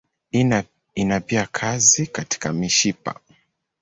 Ina 1.01 1.19
pia 1.19 1.45
kazi 1.51 2.07
katika 2.07 2.53
mishipa. 2.53 3.19